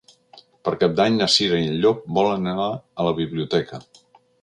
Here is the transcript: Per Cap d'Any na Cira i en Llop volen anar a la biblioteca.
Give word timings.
Per 0.67 0.73
Cap 0.83 0.95
d'Any 0.99 1.19
na 1.19 1.27
Cira 1.35 1.61
i 1.65 1.69
en 1.73 1.77
Llop 1.85 2.01
volen 2.19 2.51
anar 2.55 2.67
a 3.05 3.09
la 3.11 3.17
biblioteca. 3.25 3.87